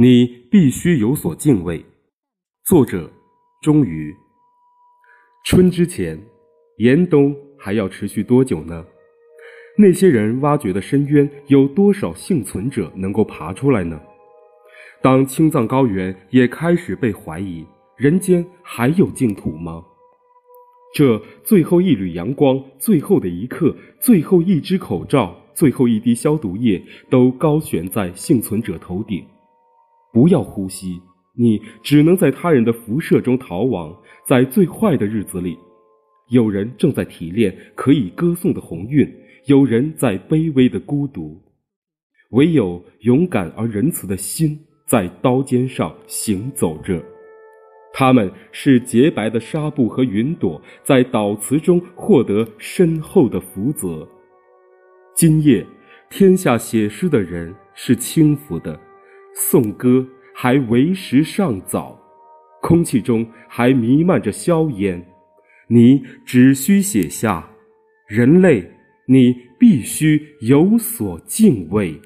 [0.00, 1.84] 你必须有所敬畏。
[2.64, 3.10] 作者：
[3.60, 4.14] 终于。
[5.44, 6.16] 春之前，
[6.76, 8.86] 严冬还要持续多久呢？
[9.76, 14.00] 那些人挖掘的深渊，有多少幸存者能够爬出来呢？
[15.02, 19.84] 当青藏高原也开始被怀疑，人间还有净土吗？
[20.94, 26.80] 这最后一缕阳光，最后的一刻，最后一只口罩，最后一滴消毒液，
[27.10, 29.26] 都高悬在幸存者头顶。
[30.12, 31.00] 不要呼吸，
[31.36, 33.96] 你只能在他人的辐射中逃亡。
[34.24, 35.58] 在最坏的日子里，
[36.28, 39.10] 有人正在提炼可以歌颂的鸿运，
[39.46, 41.40] 有人在卑微的孤独。
[42.32, 47.02] 唯有勇敢而仁慈的心在刀尖上行走着。
[47.94, 54.06] 他们是洁白的纱布和云朵，在祷词中获得深厚的福泽。
[55.14, 55.66] 今夜，
[56.10, 58.78] 天下写诗的人是轻浮的，
[59.40, 61.96] 颂歌还为时尚早，
[62.60, 65.06] 空气中还弥漫着硝烟。
[65.68, 67.48] 你只需写下：
[68.08, 68.68] 人类，
[69.06, 72.00] 你必须有所敬畏。